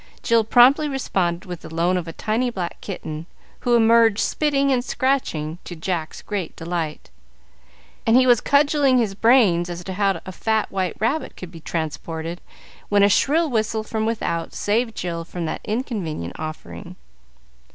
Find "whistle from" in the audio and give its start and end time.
13.47-14.07